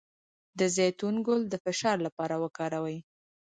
د 0.59 0.61
زیتون 0.75 1.15
ګل 1.27 1.41
د 1.49 1.53
فشار 1.65 1.97
لپاره 2.05 2.35
وکاروئ 2.43 2.97